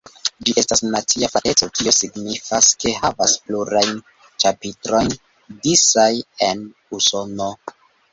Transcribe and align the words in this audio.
Ĝi 0.47 0.53
estas 0.59 0.79
nacia 0.93 1.27
frateco, 1.33 1.67
kio 1.79 1.91
signifas 1.97 2.69
ke 2.83 2.93
havas 3.01 3.35
plurajn 3.49 4.01
ĉapitrojn 4.45 5.13
disaj 5.67 6.09
en 6.49 6.65
Usono. 6.99 7.51